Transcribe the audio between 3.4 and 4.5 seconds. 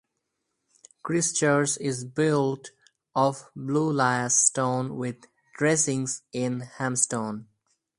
Blue Lias